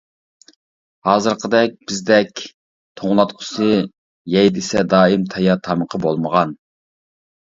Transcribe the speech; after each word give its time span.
ھازىرقىدەك 1.07 1.75
بىزدەك 1.91 2.41
توڭلاتقۇسى، 3.01 3.67
يەي 4.37 4.49
دېسە 4.55 4.81
دائىم 4.95 5.27
تەييار 5.35 5.61
تامىقى 5.69 6.01
بولمىغان. 6.07 6.57